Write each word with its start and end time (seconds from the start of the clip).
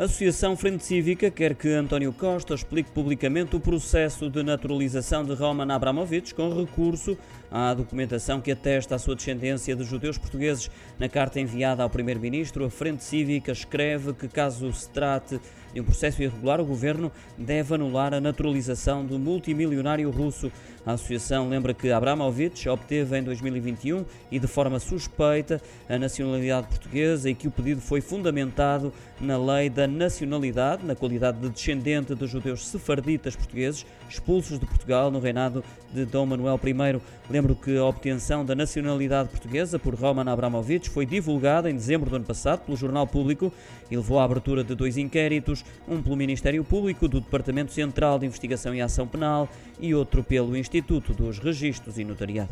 Associação 0.00 0.56
Frente 0.56 0.82
Cívica 0.82 1.30
quer 1.30 1.54
que 1.54 1.68
António 1.68 2.10
Costa 2.10 2.54
explique 2.54 2.90
publicamente 2.90 3.54
o 3.54 3.60
processo 3.60 4.30
de 4.30 4.42
naturalização 4.42 5.22
de 5.22 5.34
Roman 5.34 5.70
Abramovich 5.74 6.34
com 6.34 6.48
recurso 6.58 7.18
à 7.50 7.74
documentação 7.74 8.40
que 8.40 8.50
atesta 8.50 8.94
a 8.94 8.98
sua 8.98 9.14
descendência 9.14 9.76
de 9.76 9.84
judeus 9.84 10.16
portugueses. 10.16 10.70
Na 10.98 11.06
carta 11.06 11.38
enviada 11.38 11.82
ao 11.82 11.90
Primeiro-Ministro, 11.90 12.64
a 12.64 12.70
Frente 12.70 13.04
Cívica 13.04 13.52
escreve 13.52 14.14
que, 14.14 14.26
caso 14.26 14.72
se 14.72 14.88
trate 14.88 15.38
de 15.72 15.80
um 15.80 15.84
processo 15.84 16.22
irregular, 16.22 16.60
o 16.60 16.64
governo 16.64 17.12
deve 17.38 17.74
anular 17.74 18.12
a 18.12 18.20
naturalização 18.20 19.04
do 19.04 19.18
multimilionário 19.18 20.10
russo. 20.10 20.50
A 20.84 20.92
associação 20.92 21.48
lembra 21.48 21.74
que 21.74 21.92
Abramovich 21.92 22.68
obteve 22.68 23.18
em 23.18 23.22
2021 23.22 24.04
e 24.32 24.38
de 24.38 24.46
forma 24.46 24.80
suspeita 24.80 25.60
a 25.88 25.98
nacionalidade 25.98 26.68
portuguesa 26.68 27.30
e 27.30 27.34
que 27.34 27.46
o 27.46 27.50
pedido 27.50 27.80
foi 27.80 28.00
fundamentado 28.00 28.92
na 29.20 29.38
lei 29.38 29.68
da 29.68 29.86
nacionalidade, 29.90 30.86
na 30.86 30.94
qualidade 30.94 31.38
de 31.38 31.48
descendente 31.48 32.14
de 32.14 32.26
judeus 32.26 32.66
sefarditas 32.66 33.36
portugueses 33.36 33.84
expulsos 34.08 34.58
de 34.58 34.66
Portugal 34.66 35.10
no 35.10 35.20
reinado 35.20 35.62
de 35.92 36.04
Dom 36.04 36.26
Manuel 36.26 36.58
I. 36.64 37.00
Lembro 37.28 37.54
que 37.54 37.76
a 37.76 37.84
obtenção 37.84 38.44
da 38.44 38.54
nacionalidade 38.54 39.28
portuguesa 39.28 39.78
por 39.78 39.94
Roman 39.94 40.30
Abramovich 40.30 40.88
foi 40.88 41.04
divulgada 41.04 41.70
em 41.70 41.74
dezembro 41.74 42.08
do 42.08 42.16
ano 42.16 42.24
passado 42.24 42.60
pelo 42.60 42.76
Jornal 42.76 43.06
Público 43.06 43.52
e 43.90 43.96
levou 43.96 44.18
à 44.18 44.24
abertura 44.24 44.64
de 44.64 44.74
dois 44.74 44.96
inquéritos, 44.96 45.64
um 45.88 46.00
pelo 46.00 46.16
Ministério 46.16 46.64
Público 46.64 47.08
do 47.08 47.20
Departamento 47.20 47.72
Central 47.72 48.18
de 48.18 48.26
Investigação 48.26 48.74
e 48.74 48.80
Ação 48.80 49.06
Penal 49.06 49.48
e 49.78 49.94
outro 49.94 50.22
pelo 50.22 50.56
Instituto 50.56 51.12
dos 51.12 51.38
Registros 51.38 51.98
e 51.98 52.04
Notariado. 52.04 52.50